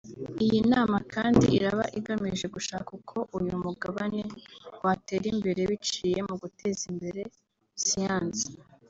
Iyi 0.45 0.59
nama 0.71 0.97
kandi 1.13 1.45
iraba 1.57 1.83
igamije 1.99 2.45
gushaka 2.55 2.89
uko 2.99 3.17
uyu 3.37 3.53
mugabane 3.63 4.21
watera 4.83 5.25
imbere 5.33 5.61
biciye 5.71 6.19
mu 6.27 6.35
guteza 6.41 6.83
imbere 6.93 7.21
siyansi 7.85 8.45